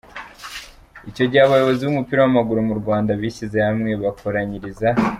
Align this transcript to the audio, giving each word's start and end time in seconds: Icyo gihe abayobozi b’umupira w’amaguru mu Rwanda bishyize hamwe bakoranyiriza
Icyo 1.09 1.23
gihe 1.29 1.41
abayobozi 1.43 1.81
b’umupira 1.83 2.19
w’amaguru 2.21 2.59
mu 2.67 2.73
Rwanda 2.81 3.11
bishyize 3.21 3.57
hamwe 3.67 3.91
bakoranyiriza 4.03 4.87